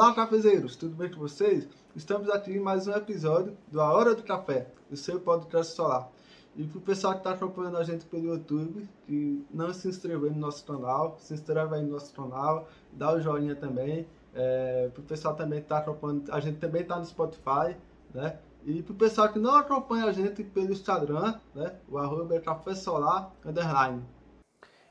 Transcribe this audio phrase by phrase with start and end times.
[0.00, 1.68] Olá, cafezeiros, tudo bem com vocês?
[1.94, 6.10] Estamos aqui em mais um episódio do A Hora do Café, o seu podcast solar.
[6.56, 10.32] E para o pessoal que está acompanhando a gente pelo YouTube, que não se inscreveu
[10.32, 14.08] no nosso canal, se inscreve aí no nosso canal, dá o joinha também.
[14.34, 17.76] É, para o pessoal também que está acompanhando, a gente também está no Spotify,
[18.14, 18.38] né?
[18.64, 21.74] E para o pessoal que não acompanha a gente pelo Instagram, né?
[21.86, 24.02] O arroba é Café Solar Underline.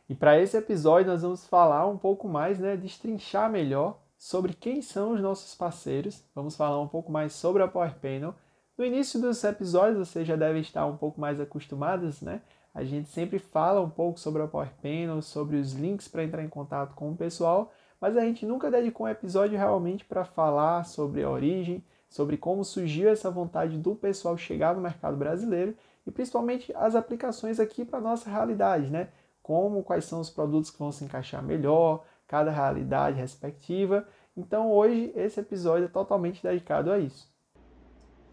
[0.08, 2.78] E para esse episódio nós vamos falar um pouco mais, né?
[2.78, 6.22] Destrinchar melhor sobre quem são os nossos parceiros.
[6.36, 8.36] Vamos falar um pouco mais sobre a Power Panel.
[8.78, 12.42] No início dos episódios vocês já devem estar um pouco mais acostumados, né?
[12.76, 16.44] A gente sempre fala um pouco sobre a Power Panel, sobre os links para entrar
[16.44, 20.84] em contato com o pessoal, mas a gente nunca dedicou um episódio realmente para falar
[20.84, 25.76] sobre a origem, sobre como surgiu essa vontade do pessoal chegar no mercado brasileiro
[26.06, 29.08] e principalmente as aplicações aqui para nossa realidade, né?
[29.42, 34.08] Como, quais são os produtos que vão se encaixar melhor, cada realidade respectiva.
[34.38, 37.28] Então hoje esse episódio é totalmente dedicado a isso.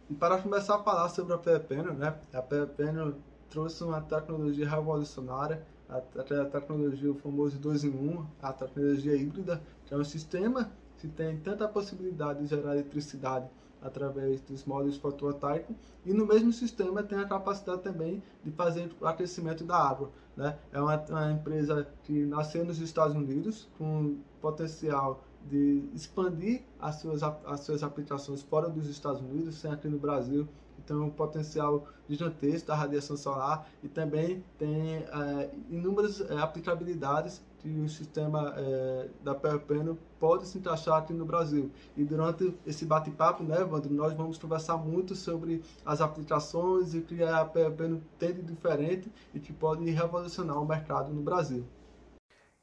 [0.09, 2.15] E para começar a falar sobre a PEPENO, né?
[2.33, 3.17] A PEPENO
[3.49, 9.63] trouxe uma tecnologia revolucionária, a, a tecnologia, o famoso 2 em 1, a tecnologia híbrida,
[9.87, 13.49] que é um sistema que tem tanta possibilidade de gerar eletricidade
[13.87, 19.07] através dos módulos fotovoltaicos e no mesmo sistema tem a capacidade também de fazer o
[19.07, 20.11] aquecimento da água.
[20.37, 20.57] Né?
[20.73, 27.23] É uma, uma empresa que nasceu nos Estados Unidos com potencial de expandir as suas,
[27.23, 30.49] as suas aplicações fora dos Estados Unidos, sem aqui no Brasil
[30.87, 37.69] tem um potencial gigantesco da radiação solar e também tem é, inúmeras é, aplicabilidades que
[37.81, 41.71] o sistema é, da Perpeno pode se encaixar aqui no Brasil.
[41.97, 47.03] E durante esse bate-papo, né, Evandro, nós vamos conversar muito sobre as aplicações e o
[47.03, 51.65] que a Perpeno tem de diferente e que pode revolucionar o mercado no Brasil.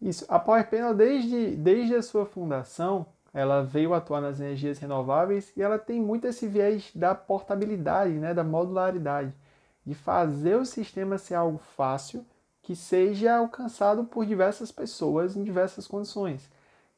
[0.02, 0.26] Isso.
[0.28, 5.80] A PowerPanel, desde, desde a sua fundação, ela veio atuar nas energias renováveis e ela
[5.80, 9.34] tem muito esse viés da portabilidade, né, da modularidade,
[9.86, 12.26] de fazer o sistema ser algo fácil
[12.62, 16.50] que seja alcançado por diversas pessoas em diversas condições.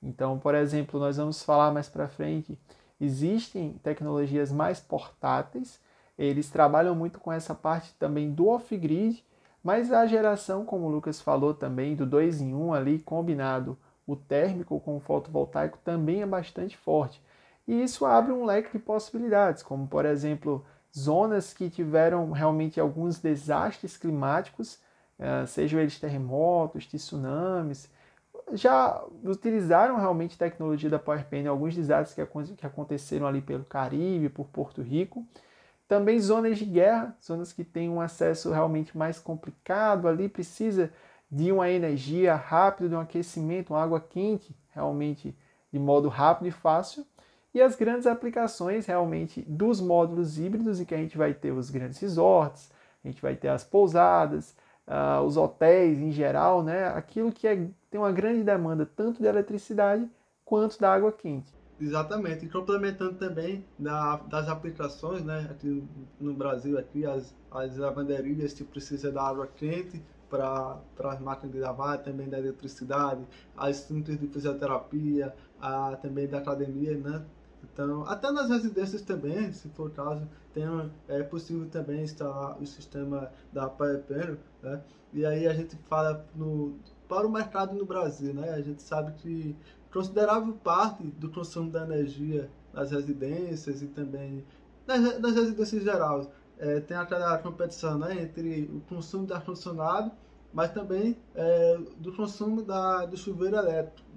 [0.04, 2.60] Então, por exemplo, nós vamos falar mais para frente,
[3.02, 5.80] existem tecnologias mais portáteis,
[6.18, 9.24] eles trabalham muito com essa parte também do off-grid,
[9.64, 13.76] mas a geração, como o Lucas falou também, do 2 em 1 um ali combinado
[14.08, 17.22] o térmico com o fotovoltaico também é bastante forte.
[17.68, 23.20] E isso abre um leque de possibilidades, como por exemplo, zonas que tiveram realmente alguns
[23.20, 24.80] desastres climáticos,
[25.18, 27.90] eh, sejam eles terremotos, tsunamis,
[28.54, 34.46] já utilizaram realmente tecnologia da PowerPen em alguns desastres que aconteceram ali pelo Caribe, por
[34.48, 35.26] Porto Rico.
[35.88, 40.92] Também zonas de guerra, zonas que têm um acesso realmente mais complicado ali, precisa
[41.32, 45.36] de uma energia rápida, de um aquecimento, uma água quente, realmente
[45.72, 47.06] de modo rápido e fácil.
[47.54, 51.70] E as grandes aplicações realmente dos módulos híbridos, em que a gente vai ter os
[51.70, 52.70] grandes resorts,
[53.04, 54.56] a gente vai ter as pousadas,
[54.88, 56.88] uh, os hotéis em geral, né?
[56.88, 57.56] aquilo que é,
[57.90, 60.10] tem uma grande demanda tanto de eletricidade
[60.44, 61.54] quanto da água quente.
[61.80, 65.84] Exatamente, e complementando também da, das aplicações, né, aqui
[66.22, 71.60] no Brasil, aqui as, as lavanderias que precisam da água quente, para as máquinas de
[71.60, 73.26] lavar, também da eletricidade,
[73.56, 77.26] as centros de fisioterapia, a, também da academia, né?
[77.64, 80.64] Então, até nas residências também, se for o caso, tem,
[81.08, 84.82] é possível também instalar o sistema da PowerPanel, né?
[85.14, 88.52] E aí a gente fala no, para o mercado no Brasil, né?
[88.52, 89.56] A gente sabe que
[89.92, 94.44] considerável parte do consumo da energia nas residências e também
[94.86, 100.12] nas, nas residências gerais é, tem aquela competição né, entre o consumo de ar-condicionado,
[100.54, 104.08] mas também é, do consumo da, do chuveiro elétrico,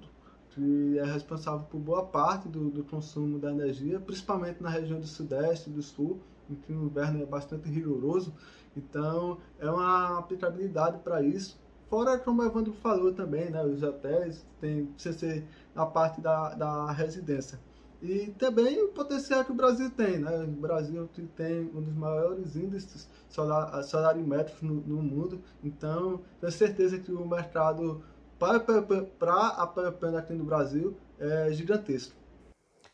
[0.50, 5.06] que é responsável por boa parte do, do consumo da energia, principalmente na região do
[5.06, 8.32] Sudeste e do Sul, em que o inverno é bastante rigoroso.
[8.76, 11.58] Então, é uma aplicabilidade para isso.
[11.90, 15.44] Fora, como o Evandro falou também, né, os hotéis, tem, precisa ser
[15.75, 17.58] na parte da, da residência.
[18.00, 20.45] E também o potencial que o Brasil tem, né?
[20.45, 26.99] O Brasil tem um dos maiores índices solar, salarimétricos no, no mundo, então tenho certeza
[26.99, 28.03] que o mercado
[28.39, 32.15] para, a propaganda aqui no Brasil é gigantesco.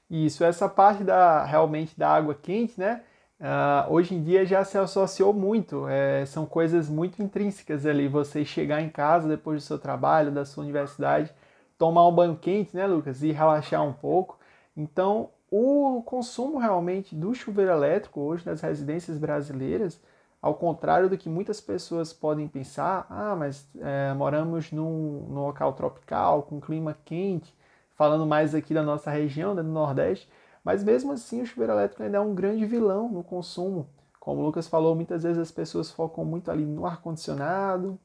[0.08, 3.02] Isso, essa parte da realmente da água quente, né?
[3.38, 8.08] Uh, hoje em dia já se associou muito, é, são coisas muito intrínsecas ali.
[8.08, 11.30] Você chegar em casa depois do seu trabalho, da sua universidade,
[11.76, 14.38] tomar um banho quente, né, Lucas, e relaxar um pouco.
[14.76, 20.00] Então, o consumo realmente do chuveiro elétrico hoje nas residências brasileiras,
[20.42, 25.72] ao contrário do que muitas pessoas podem pensar, ah, mas é, moramos num, num local
[25.72, 27.56] tropical, com clima quente,
[27.94, 30.28] falando mais aqui da nossa região, né, do Nordeste,
[30.64, 33.86] mas mesmo assim o chuveiro elétrico ainda é um grande vilão no consumo.
[34.18, 37.98] Como o Lucas falou, muitas vezes as pessoas focam muito ali no ar-condicionado,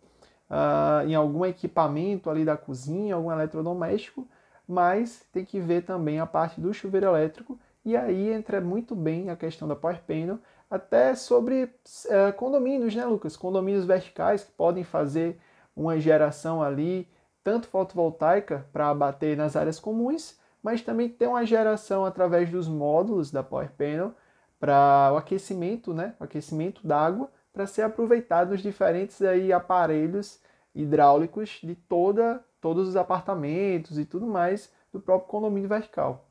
[0.50, 4.28] uh, em algum equipamento ali da cozinha, algum eletrodoméstico,
[4.70, 9.32] mas tem que ver também a parte do chuveiro elétrico, e aí entra muito bem
[9.32, 10.38] a questão da Power Panel,
[10.70, 13.36] até sobre uh, condomínios, né, Lucas?
[13.36, 15.40] Condomínios verticais que podem fazer
[15.76, 17.10] uma geração ali,
[17.44, 23.32] tanto fotovoltaica para abater nas áreas comuns, mas também ter uma geração através dos módulos
[23.32, 24.14] da Power Panel
[24.60, 26.14] para o aquecimento, né?
[26.20, 30.40] O aquecimento d'água para ser aproveitado nos diferentes aí aparelhos
[30.76, 36.28] hidráulicos de toda, todos os apartamentos e tudo mais do próprio condomínio vertical.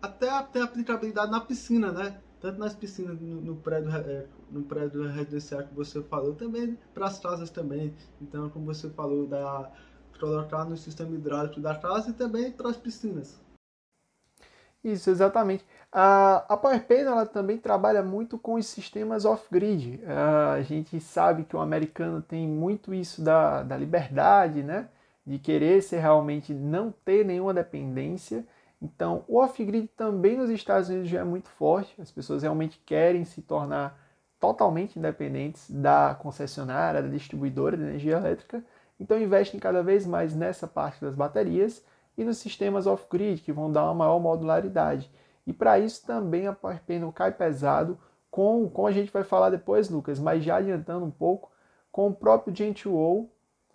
[0.00, 2.20] Até tem aplicabilidade na piscina, né?
[2.40, 7.06] Tanto nas piscinas no, no prédio, é, no prédio residencial que você falou, também para
[7.06, 7.94] as casas também.
[8.20, 9.72] Então, como você falou, da
[10.18, 13.38] colocar no sistema hidráulico da casa e também para as piscinas.
[14.86, 15.64] Isso, exatamente.
[15.90, 20.00] A, a PowerPay ela também trabalha muito com os sistemas off-grid.
[20.06, 24.88] A gente sabe que o americano tem muito isso da, da liberdade, né?
[25.26, 28.46] De querer ser realmente não ter nenhuma dependência.
[28.80, 32.00] Então, o off-grid também nos Estados Unidos já é muito forte.
[32.00, 33.98] As pessoas realmente querem se tornar
[34.38, 38.64] totalmente independentes da concessionária, da distribuidora de energia elétrica.
[39.00, 41.84] Então, investem cada vez mais nessa parte das baterias
[42.16, 45.10] e nos sistemas off-grid, que vão dar uma maior modularidade.
[45.46, 47.98] E para isso também a Power Panel cai pesado
[48.30, 51.50] com, como a gente vai falar depois, Lucas, mas já adiantando um pouco,
[51.90, 53.30] com o próprio Gentoo,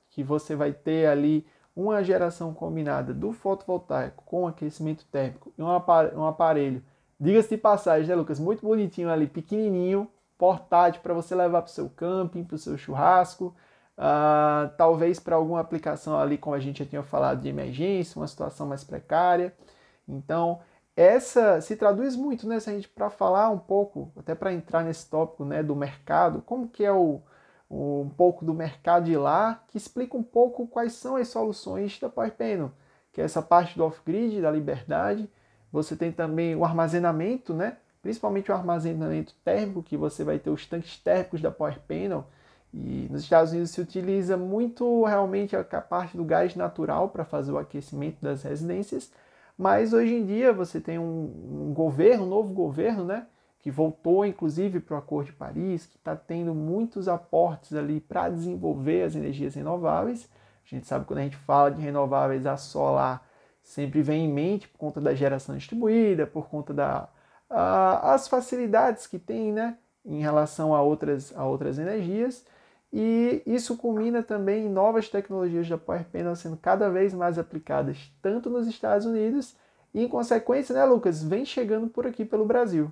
[0.09, 1.45] que você vai ter ali
[1.75, 6.83] uma geração combinada do fotovoltaico com aquecimento térmico e um aparelho, um aparelho
[7.19, 8.39] diga-se de passagem, né, Lucas?
[8.39, 10.07] Muito bonitinho ali, pequenininho,
[10.37, 13.55] portátil para você levar para o seu camping, para o seu churrasco,
[14.01, 18.27] uh, talvez para alguma aplicação ali, como a gente já tinha falado, de emergência, uma
[18.27, 19.53] situação mais precária.
[20.07, 20.59] Então,
[20.95, 24.83] essa se traduz muito, né, se a gente para falar um pouco, até para entrar
[24.83, 27.21] nesse tópico, né, do mercado, como que é o,
[27.69, 31.99] o, um pouco do mercado de lá, que explica um pouco quais são as soluções
[31.99, 32.71] da PowerPanel,
[33.13, 35.29] que é essa parte do off-grid, da liberdade.
[35.71, 40.65] Você tem também o armazenamento, né, principalmente o armazenamento térmico, que você vai ter os
[40.65, 42.25] tanques térmicos da PowerPanel,
[42.73, 47.51] e nos Estados Unidos se utiliza muito realmente a parte do gás natural para fazer
[47.51, 49.11] o aquecimento das residências,
[49.57, 53.27] mas hoje em dia você tem um, um governo, um novo governo, né,
[53.59, 58.29] que voltou inclusive para o Acordo de Paris, que está tendo muitos aportes ali para
[58.29, 60.29] desenvolver as energias renováveis.
[60.65, 63.27] A gente sabe que quando a gente fala de renováveis, a solar
[63.61, 67.07] sempre vem em mente por conta da geração distribuída, por conta das
[67.49, 72.45] da, facilidades que tem né, em relação a outras, a outras energias.
[72.93, 78.11] E isso culmina também em novas tecnologias da Power Panel sendo cada vez mais aplicadas
[78.21, 79.55] tanto nos Estados Unidos
[79.93, 82.91] e, em consequência, né, Lucas, vem chegando por aqui pelo Brasil.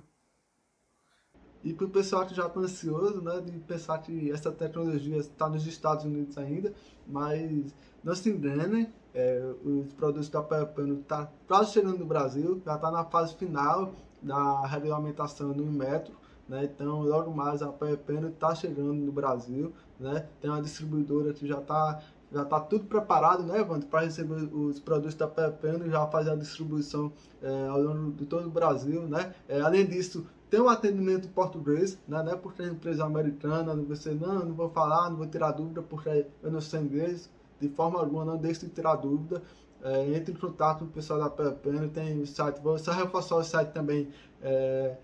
[1.62, 5.46] E para o pessoal que já está ansioso, né, de pensar que essa tecnologia está
[5.46, 6.72] nos Estados Unidos ainda,
[7.06, 12.06] mas não se enganem, é, os produtos da Power Panel estão tá quase chegando no
[12.06, 13.92] Brasil, já está na fase final
[14.22, 16.19] da regulamentação no metro
[16.50, 16.64] né?
[16.64, 20.26] Então, logo mais a Pepeno está chegando no Brasil, né?
[20.40, 22.02] Tem uma distribuidora que já está
[22.32, 26.30] já está tudo preparado, né, Evandro, para receber os produtos da Pepeno e já fazer
[26.30, 29.34] a distribuição é, ao longo de todo o Brasil, né?
[29.48, 34.12] É, além disso, tem um atendimento em português, né, né porque é empresa americana, você
[34.12, 37.28] não, não vou falar, não vou tirar dúvida porque eu não sei inglês,
[37.60, 39.42] de forma alguma não deixe de tirar dúvida.
[39.82, 43.36] É, entre em contato com o pessoal da Pepeno, tem o site, vou só reforçar
[43.36, 44.10] o site também,
[44.42, 44.94] é,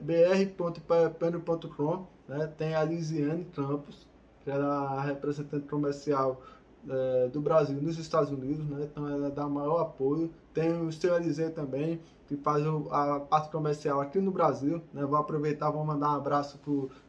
[0.00, 2.46] br.pepeno.com, né?
[2.58, 4.06] tem a Lisiane Campos,
[4.44, 6.42] que é a representante comercial
[6.88, 8.88] é, do Brasil nos Estados Unidos, né?
[8.90, 10.30] então ela dá maior apoio.
[10.52, 14.82] Tem o seu Eliseu também, que faz a parte comercial aqui no Brasil.
[14.92, 15.04] Né?
[15.04, 16.60] Vou aproveitar, vou mandar um abraço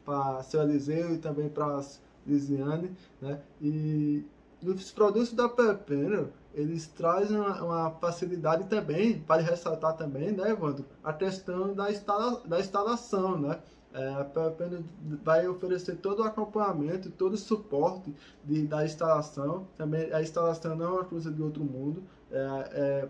[0.06, 1.82] para seu Eliseu e também para
[2.26, 2.96] Lisiane.
[3.22, 3.42] Né?
[3.62, 4.26] E
[4.64, 10.86] os produtos da Pepeno, eles trazem uma, uma, facilidade também, para ressaltar também, né, Evandro,
[11.04, 13.60] a questão da, instala, da instalação, né?
[13.94, 14.86] É, a PPN
[15.22, 18.16] vai oferecer todo o acompanhamento, todo o suporte
[18.46, 19.68] de, da instalação.
[19.78, 22.02] Também a instalação não é uma coisa de outro mundo.
[22.32, 22.38] É,
[22.72, 23.10] é,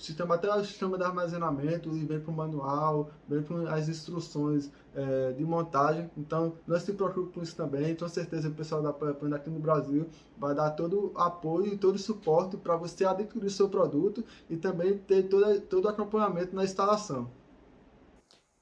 [0.00, 3.86] o sistema até o sistema de armazenamento e vem com o manual, vem com as
[3.86, 6.10] instruções é, de montagem.
[6.16, 7.94] Então, não se preocupe com isso também.
[7.94, 10.06] Com certeza, o pessoal da Pepanda aqui no Brasil
[10.38, 14.24] vai dar todo o apoio e todo o suporte para você adquirir o seu produto
[14.48, 17.30] e também ter todo, todo o acompanhamento na instalação.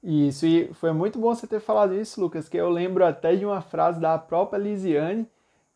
[0.03, 3.45] Isso, e foi muito bom você ter falado isso, Lucas, que eu lembro até de
[3.45, 5.25] uma frase da própria Lisiane,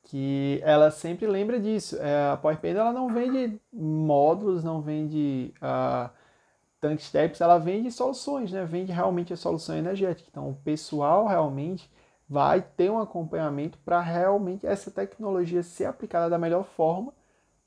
[0.03, 1.97] que ela sempre lembra disso.
[1.97, 6.09] É, a PowerPoint ela não vende módulos, não vende uh,
[6.79, 8.65] tank steps, ela vende soluções, né?
[8.65, 10.27] Vende realmente a solução energética.
[10.29, 11.89] Então, o pessoal realmente
[12.27, 17.13] vai ter um acompanhamento para realmente essa tecnologia ser aplicada da melhor forma,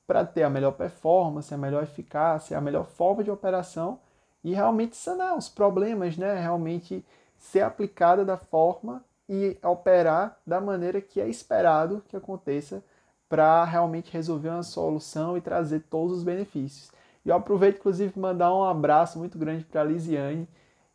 [0.07, 3.99] para ter a melhor performance, a melhor eficácia, a melhor forma de operação
[4.45, 6.39] e realmente sanar os problemas, né?
[6.39, 7.05] Realmente
[7.39, 12.83] ser aplicada da forma e operar da maneira que é esperado que aconteça
[13.29, 16.91] para realmente resolver uma solução e trazer todos os benefícios.
[17.25, 20.49] E eu aproveito, inclusive, mandar um abraço muito grande para a Lisiane.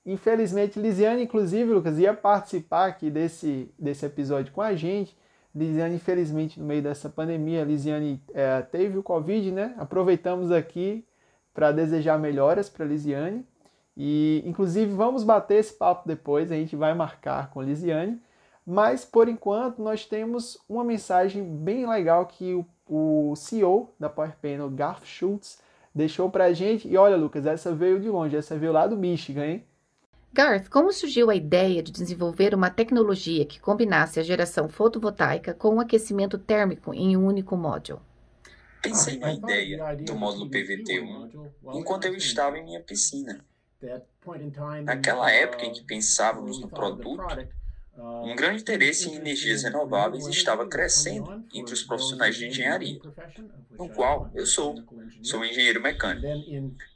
[0.05, 5.15] Infelizmente, Lisiane, inclusive, Lucas, ia participar aqui desse, desse episódio com a gente.
[5.53, 9.75] Lisiane, infelizmente, no meio dessa pandemia, Lisiane é, teve o Covid, né?
[9.77, 11.05] Aproveitamos aqui
[11.53, 13.45] para desejar melhoras para Lisiane.
[13.95, 18.21] E, inclusive, vamos bater esse papo depois, a gente vai marcar com Lisiane.
[18.65, 24.69] Mas, por enquanto, nós temos uma mensagem bem legal que o, o CEO da PowerPanel,
[24.69, 25.60] Garth Schultz,
[25.93, 26.88] deixou para a gente.
[26.88, 29.65] E olha, Lucas, essa veio de longe, essa veio lá do Michigan, hein?
[30.33, 35.75] Garth, como surgiu a ideia de desenvolver uma tecnologia que combinasse a geração fotovoltaica com
[35.75, 38.01] o aquecimento térmico em um único módulo?
[38.81, 43.43] Pensei na ideia do módulo PVT-1 enquanto eu estava em minha piscina.
[44.83, 47.51] Naquela época em que pensávamos no produto,
[47.98, 53.00] um grande interesse em energias renováveis estava crescendo entre os profissionais de engenharia,
[53.77, 54.75] no qual eu sou.
[55.21, 56.27] Sou engenheiro mecânico.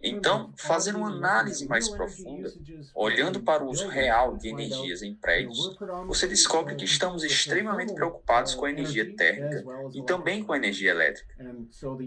[0.01, 2.51] Então, fazendo uma análise mais profunda,
[2.95, 8.55] olhando para o uso real de energias em prédios, você descobre que estamos extremamente preocupados
[8.55, 11.35] com a energia térmica e também com a energia elétrica.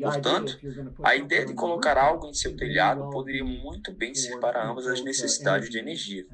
[0.02, 0.59] Portanto,
[1.02, 5.02] a ideia de colocar algo em seu telhado poderia muito bem ser para ambas as
[5.02, 6.26] necessidades de energia.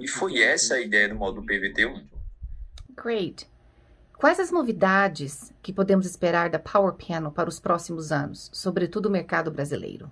[0.00, 1.93] E foi essa a ideia do módulo PVT-1.
[2.96, 3.48] Great.
[4.16, 9.10] Quais as novidades que podemos esperar da Power Panel para os próximos anos, sobretudo o
[9.10, 10.10] mercado brasileiro?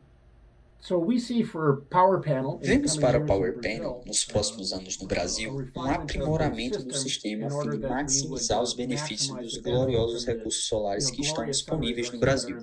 [2.60, 7.50] Vemos para o Power Panel, nos próximos anos no Brasil, um aprimoramento do sistema a
[7.50, 12.56] fim de maximizar os benefícios dos gloriosos recursos solares que estão disponíveis no Brasil,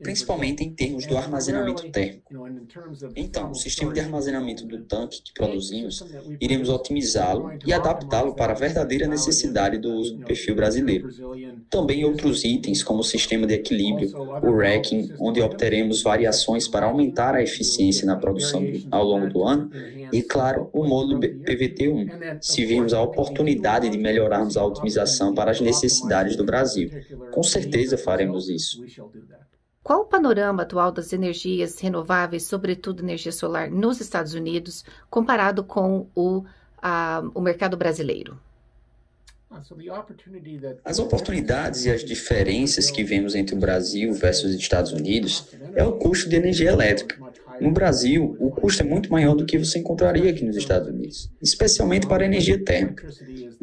[0.00, 2.32] principalmente em termos do armazenamento térmico.
[3.16, 6.04] Então, o sistema de armazenamento do tanque que produzimos,
[6.40, 11.08] iremos otimizá-lo e adaptá-lo para a verdadeira necessidade do uso do perfil brasileiro.
[11.68, 17.34] Também outros itens, como o sistema de equilíbrio, o racking, onde obteremos variações para aumentar
[17.34, 19.70] a eficiência na produção ao longo do ano,
[20.12, 25.60] e, claro, o módulo PVT-1, se virmos a oportunidade de melhorarmos a otimização para as
[25.60, 26.90] necessidades do Brasil.
[27.30, 28.82] Com certeza faremos isso.
[29.82, 36.06] Qual o panorama atual das energias renováveis, sobretudo energia solar, nos Estados Unidos, comparado com
[36.14, 36.44] o,
[36.76, 38.38] a, o mercado brasileiro?
[40.84, 45.82] As oportunidades e as diferenças que vemos entre o Brasil versus os Estados Unidos é
[45.82, 47.16] o custo de energia elétrica.
[47.58, 51.30] No Brasil, o custo é muito maior do que você encontraria aqui nos Estados Unidos,
[51.42, 53.08] especialmente para a energia térmica.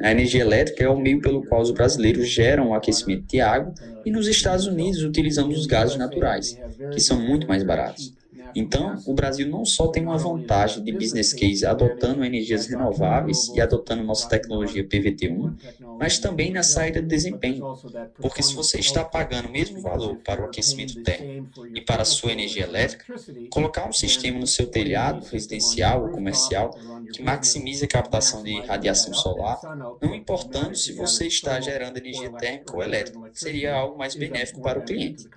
[0.01, 3.73] A energia elétrica é o meio pelo qual os brasileiros geram o aquecimento de água
[4.03, 6.59] e nos Estados Unidos utilizamos os gases naturais,
[6.91, 8.13] que são muito mais baratos.
[8.55, 13.59] Então, o Brasil não só tem uma vantagem de business case adotando energias renováveis e
[13.59, 15.53] adotando nossa tecnologia PVT1,
[15.99, 17.75] mas também na saída de desempenho.
[18.21, 22.05] Porque se você está pagando o mesmo valor para o aquecimento térmico e para a
[22.05, 23.13] sua energia elétrica,
[23.49, 26.71] colocar um sistema no seu telhado residencial ou comercial
[27.11, 29.59] que maximize a captação de radiação solar,
[30.01, 34.79] não importando se você está gerando energia térmica ou elétrica, seria algo mais benéfico para
[34.79, 35.27] o cliente.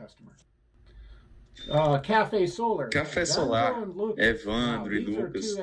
[1.69, 3.75] Uh, Café Solar, Café Solar
[4.17, 5.55] Evandro e Lucas.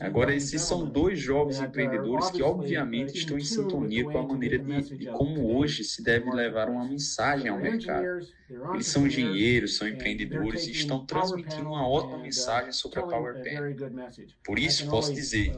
[0.00, 4.58] Agora, esses são dois jovens uh, empreendedores que, obviamente, estão em sintonia com a maneira
[4.58, 8.20] de, de como hoje se deve levar uma mensagem ao mercado.
[8.72, 13.42] Eles são engenheiros, são empreendedores e estão transmitindo uma ótima uh, mensagem sobre a Power
[13.42, 13.76] Pen.
[14.44, 15.52] Por isso, posso dizer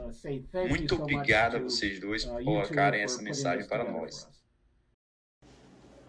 [0.68, 4.26] muito obrigado a vocês dois por colocarem essa mensagem para nós.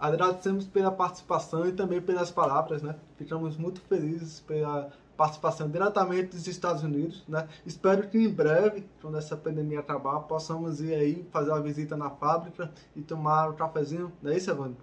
[0.02, 2.96] Agradecemos pela participação e também pelas palavras, né?
[3.18, 7.48] Ficamos muito felizes pela participação diretamente dos Estados Unidos, né?
[7.68, 12.10] Espero que em breve, quando essa pandemia acabar, possamos ir aí fazer uma visita na
[12.10, 14.78] fábrica e tomar um cafezinho, não é isso, Evandro?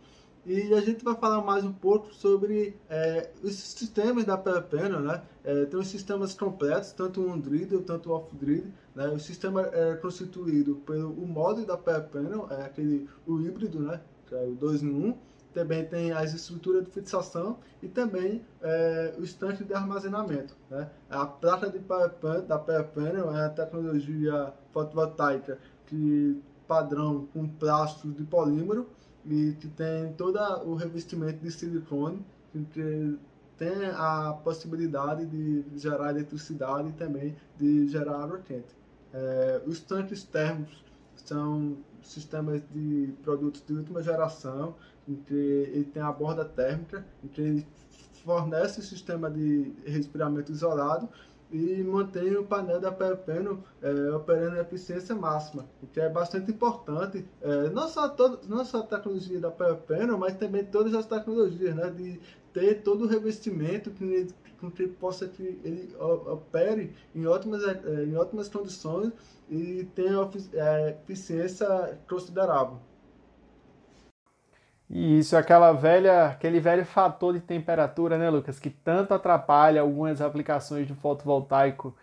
[0.47, 5.21] E a gente vai falar mais um pouco sobre é, os sistemas da Panel, né?
[5.43, 8.73] É, tem os sistemas completos, tanto on-grid tanto off-grid.
[8.95, 9.09] Né?
[9.09, 14.01] O sistema é constituído pelo o modo da Panel, é aquele o híbrido, né?
[14.29, 15.19] Que é o 2 em 1.
[15.55, 20.55] Também tem as estruturas de fixação e também é, o estanque de armazenamento.
[20.71, 20.89] Né?
[21.11, 22.11] A placa de power
[22.47, 28.87] da Power Panel é a tecnologia fotovoltaica que padrão com plástico de polímero
[29.25, 32.25] e que tem todo o revestimento de silicone,
[32.73, 33.19] que
[33.57, 38.77] tem a possibilidade de gerar eletricidade e também de gerar água quente.
[39.13, 40.85] É, os tanques térmicos
[41.17, 44.75] são sistemas de produtos de última geração,
[45.07, 47.67] em que ele tem a borda térmica, em que ele
[48.25, 51.09] fornece o sistema de respiramento isolado
[51.51, 56.51] e mantém o painel da Perpeno é, operando em eficiência máxima, o que é bastante
[56.51, 61.07] importante, é, não, só todo, não só a tecnologia da Perpeno, mas também todas as
[61.07, 62.21] tecnologias, né, de
[62.53, 64.29] ter todo o revestimento que,
[64.61, 69.13] com que possa que ele opere em ótimas, é, em ótimas condições
[69.49, 72.79] e tenha é, eficiência considerável.
[74.91, 80.87] Isso, aquela velha, aquele velho fator de temperatura, né, Lucas, que tanto atrapalha algumas aplicações
[80.89, 81.95] do fotovoltaico.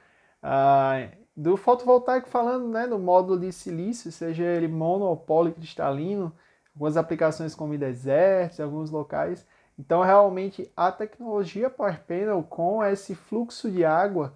[0.42, 6.32] Ah, do fotovoltaico falando, né, no módulo de silício, seja ele mono ou policristalino,
[6.76, 9.46] algumas aplicações como em desertos, em alguns locais.
[9.78, 14.34] Então, realmente, a tecnologia Power Panel com esse fluxo de água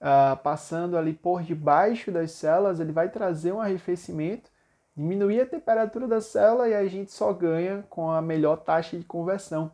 [0.00, 4.50] ah, passando ali por debaixo das células, ele vai trazer um arrefecimento
[4.96, 9.04] diminuir a temperatura da célula e a gente só ganha com a melhor taxa de
[9.04, 9.70] conversão.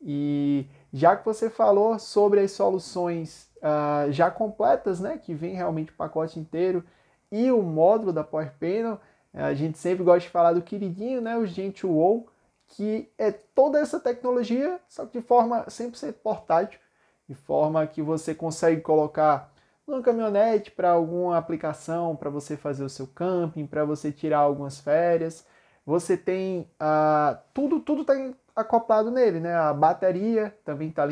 [0.00, 5.90] E já que você falou sobre as soluções uh, já completas, né, que vem realmente
[5.90, 6.84] o pacote inteiro,
[7.30, 9.00] e o módulo da Power Panel,
[9.34, 12.26] a gente sempre gosta de falar do queridinho, né, o Gentle
[12.68, 16.80] que é toda essa tecnologia, só que de forma 100% portátil,
[17.28, 19.52] de forma que você consegue colocar
[19.86, 24.80] numa caminhonete para alguma aplicação, para você fazer o seu camping, para você tirar algumas
[24.80, 25.46] férias.
[25.84, 28.14] Você tem ah, tudo, tudo está
[28.56, 29.54] acoplado nele, né?
[29.54, 31.04] A bateria também está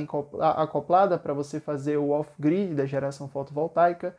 [0.61, 4.17] acoplada para você fazer o off-grid da geração fotovoltaica.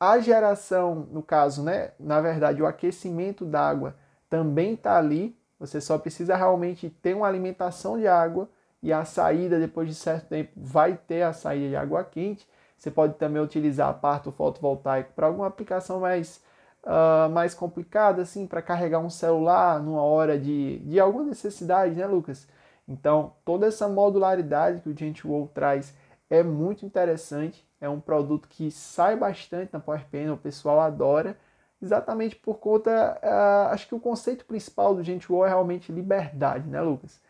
[0.00, 1.92] A geração, no caso, né?
[2.00, 3.94] Na verdade, o aquecimento da água
[4.28, 5.38] também está ali.
[5.58, 8.48] Você só precisa realmente ter uma alimentação de água
[8.82, 12.46] e a saída, depois de certo tempo, vai ter a saída de água quente.
[12.76, 16.42] Você pode também utilizar a parte do fotovoltaico para alguma aplicação mais,
[16.84, 22.06] uh, mais complicada, assim, para carregar um celular numa hora de, de alguma necessidade, né,
[22.06, 22.46] Lucas?
[22.86, 25.94] Então, toda essa modularidade que o Gentwall traz
[26.28, 27.66] é muito interessante.
[27.80, 31.36] É um produto que sai bastante na PowerPen, o pessoal adora,
[31.84, 33.18] exatamente por conta.
[33.22, 37.20] Uh, acho que o conceito principal do Gentwall é realmente liberdade, né, Lucas?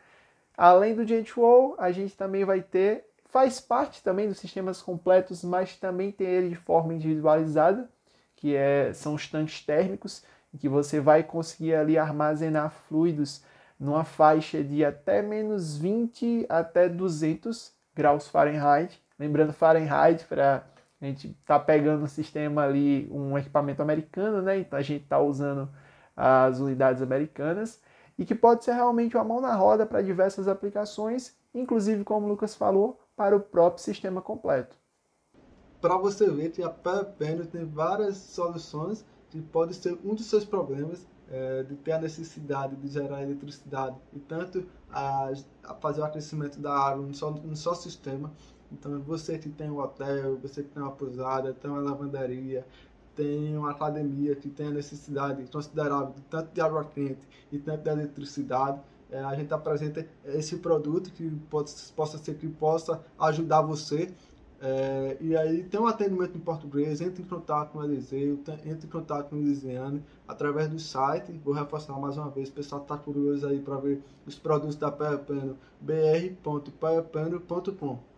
[0.56, 5.76] Além do Gentwall, a gente também vai ter faz parte também dos sistemas completos, mas
[5.76, 7.90] também tem ele de forma individualizada,
[8.36, 10.22] que é, são os tanques térmicos,
[10.54, 13.42] em que você vai conseguir ali armazenar fluidos
[13.76, 19.02] numa faixa de até menos 20 até 200 graus Fahrenheit.
[19.18, 20.64] Lembrando Fahrenheit para
[21.04, 24.58] a gente tá pegando um sistema ali, um equipamento americano, né?
[24.58, 25.68] Então a gente está usando
[26.16, 27.80] as unidades americanas
[28.18, 32.28] e que pode ser realmente uma mão na roda para diversas aplicações, inclusive como o
[32.28, 34.76] Lucas falou, para o próprio sistema completo.
[35.80, 40.44] Para você ver que a PowerPanel tem várias soluções que pode ser um dos seus
[40.44, 45.32] problemas é, de ter a necessidade de gerar eletricidade e tanto a,
[45.64, 48.32] a fazer o aquecimento da água no só, só sistema.
[48.74, 52.66] Então você que tem um hotel, você que tem uma pousada, tem uma lavanderia,
[53.14, 57.20] tem uma academia que tem a necessidade considerável de tanto de água quente
[57.52, 61.30] e tanto de eletricidade, é, a gente apresenta esse produto que
[61.94, 64.12] possa ser que possa ajudar você.
[64.60, 68.86] É, e aí tem um atendimento em português, entre em contato com o Eliseu, entre
[68.86, 71.32] em contato com o Elisiane através do site.
[71.44, 74.90] Vou reforçar mais uma vez, o pessoal está curioso aí para ver os produtos da
[74.90, 78.13] Paiopano, br.paiopano.com.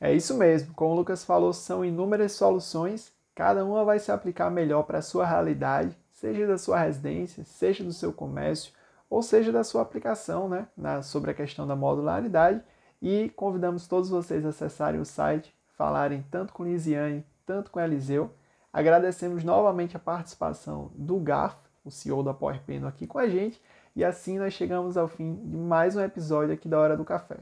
[0.00, 4.50] É isso mesmo, como o Lucas falou, são inúmeras soluções, cada uma vai se aplicar
[4.50, 8.72] melhor para a sua realidade, seja da sua residência, seja do seu comércio,
[9.10, 12.62] ou seja da sua aplicação né, na, sobre a questão da modularidade.
[13.00, 18.30] E convidamos todos vocês a acessarem o site, falarem tanto com Lisiane, tanto com Eliseu.
[18.72, 23.60] Agradecemos novamente a participação do Garf, o CEO da PowerPeno, aqui com a gente.
[23.96, 27.38] E assim nós chegamos ao fim de mais um episódio aqui da Hora do Café.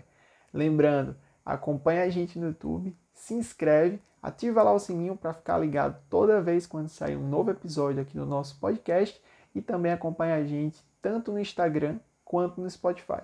[0.53, 5.97] Lembrando, acompanha a gente no YouTube, se inscreve, ativa lá o sininho para ficar ligado
[6.11, 9.23] toda vez quando sair um novo episódio aqui no nosso podcast
[9.55, 13.23] e também acompanha a gente tanto no Instagram quanto no Spotify.